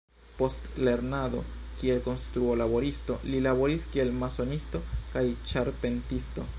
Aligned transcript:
Post 0.37 0.63
lernado 0.85 1.41
kiel 1.81 2.01
konstruo-laboristo, 2.09 3.19
li 3.33 3.43
laboris 3.49 3.87
kiel 3.93 4.13
masonisto 4.25 4.83
kaj 5.15 5.29
ĉarpentisto. 5.53 6.49